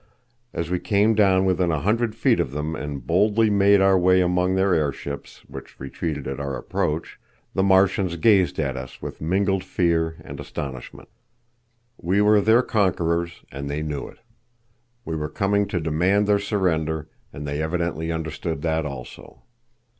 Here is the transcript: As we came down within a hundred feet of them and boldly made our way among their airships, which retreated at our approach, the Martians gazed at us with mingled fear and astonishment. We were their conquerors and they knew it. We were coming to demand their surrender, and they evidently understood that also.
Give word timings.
As 0.51 0.71
we 0.71 0.79
came 0.79 1.13
down 1.13 1.45
within 1.45 1.69
a 1.69 1.79
hundred 1.81 2.15
feet 2.15 2.39
of 2.39 2.49
them 2.53 2.75
and 2.75 3.05
boldly 3.05 3.51
made 3.51 3.81
our 3.81 3.99
way 3.99 4.19
among 4.19 4.55
their 4.55 4.73
airships, 4.73 5.45
which 5.47 5.79
retreated 5.79 6.27
at 6.27 6.39
our 6.39 6.57
approach, 6.57 7.19
the 7.53 7.61
Martians 7.61 8.15
gazed 8.15 8.57
at 8.57 8.75
us 8.75 8.99
with 8.99 9.21
mingled 9.21 9.63
fear 9.63 10.15
and 10.25 10.39
astonishment. 10.39 11.07
We 11.97 12.19
were 12.19 12.41
their 12.41 12.63
conquerors 12.63 13.43
and 13.51 13.69
they 13.69 13.83
knew 13.83 14.07
it. 14.07 14.17
We 15.05 15.15
were 15.15 15.29
coming 15.29 15.67
to 15.67 15.79
demand 15.79 16.25
their 16.25 16.39
surrender, 16.39 17.07
and 17.31 17.47
they 17.47 17.61
evidently 17.61 18.11
understood 18.11 18.63
that 18.63 18.87
also. 18.87 19.43